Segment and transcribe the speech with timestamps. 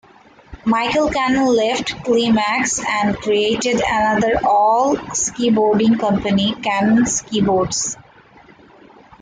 [0.65, 7.97] Michael Canon left Klimax and created another all skiboarding company, Canon Skiboards.